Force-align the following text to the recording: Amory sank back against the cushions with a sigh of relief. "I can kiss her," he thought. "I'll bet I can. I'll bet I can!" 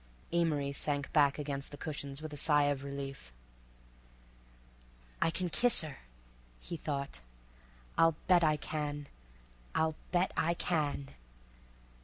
Amory 0.31 0.71
sank 0.71 1.13
back 1.13 1.37
against 1.37 1.69
the 1.69 1.77
cushions 1.77 2.23
with 2.23 2.33
a 2.33 2.35
sigh 2.35 2.63
of 2.63 2.83
relief. 2.83 3.31
"I 5.21 5.29
can 5.29 5.47
kiss 5.51 5.81
her," 5.81 5.99
he 6.59 6.75
thought. 6.75 7.19
"I'll 7.99 8.15
bet 8.25 8.43
I 8.43 8.57
can. 8.57 9.05
I'll 9.75 9.93
bet 10.11 10.31
I 10.35 10.55
can!" 10.55 11.09